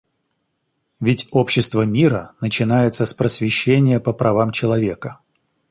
Ведь 0.99 1.27
общество 1.31 1.83
мира 1.83 2.31
начинается 2.41 3.05
с 3.05 3.13
просвещения 3.13 3.99
по 3.99 4.13
правам 4.13 4.49
человека. 4.49 5.19